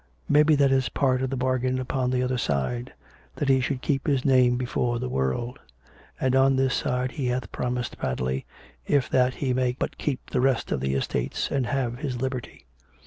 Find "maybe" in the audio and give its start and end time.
0.27-0.55